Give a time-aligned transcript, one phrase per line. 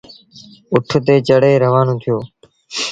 [0.71, 2.17] اُٺ تي چڙهي روآݩو ٿيٚو۔